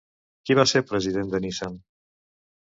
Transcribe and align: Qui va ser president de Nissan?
Qui 0.47 0.55
va 0.59 0.65
ser 0.71 0.81
president 0.93 1.29
de 1.35 1.43
Nissan? 1.45 1.77